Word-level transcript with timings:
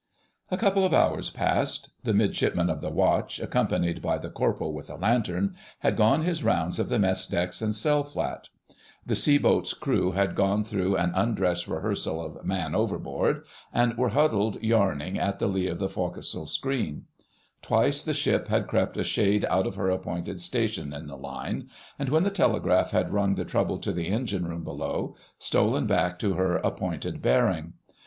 A 0.49 0.57
couple 0.57 0.83
of 0.83 0.95
hours 0.95 1.29
passed. 1.29 1.91
The 2.05 2.13
Midshipman 2.15 2.71
of 2.71 2.81
the 2.81 2.89
Watch, 2.89 3.39
accompanied 3.39 4.01
by 4.01 4.17
the 4.17 4.31
Corporal 4.31 4.73
with 4.73 4.89
a 4.89 4.95
lantern, 4.95 5.53
had 5.81 5.95
gone 5.95 6.23
his 6.23 6.43
rounds 6.43 6.79
of 6.79 6.89
the 6.89 6.97
mess 6.97 7.27
decks 7.27 7.61
and 7.61 7.75
cell 7.75 8.03
flat. 8.03 8.49
The 9.05 9.15
seaboat's 9.15 9.75
crew 9.75 10.13
had 10.13 10.33
gone 10.33 10.63
through 10.63 10.95
an 10.95 11.11
undress 11.13 11.67
rehearsal 11.67 12.19
of 12.19 12.43
"Man 12.43 12.73
overboard!" 12.73 13.43
and 13.71 13.95
were 13.95 14.09
huddled 14.09 14.59
yarning 14.63 15.17
in 15.17 15.33
the 15.37 15.45
lee 15.45 15.67
of 15.67 15.77
the 15.77 15.87
forecastle 15.87 16.47
screen. 16.47 17.05
Twice 17.61 18.01
the 18.01 18.15
ship 18.15 18.47
had 18.47 18.65
crept 18.65 18.97
a 18.97 19.03
shade 19.03 19.45
out 19.51 19.67
of 19.67 19.75
her 19.75 19.91
appointed 19.91 20.41
station 20.41 20.93
in 20.93 21.05
the 21.05 21.15
line, 21.15 21.69
and, 21.99 22.09
when 22.09 22.23
the 22.23 22.31
telegraph 22.31 22.89
had 22.89 23.11
rung 23.13 23.35
the 23.35 23.45
trouble 23.45 23.77
to 23.77 23.91
the 23.91 24.07
Engine 24.07 24.47
room 24.47 24.63
below, 24.63 25.15
stolen 25.37 25.85
back 25.85 26.17
to 26.17 26.33
her 26.33 26.55
appointed 26.55 27.21
bearing. 27.21 27.73